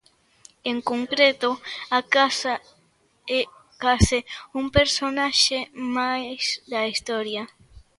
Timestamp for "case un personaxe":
3.83-5.59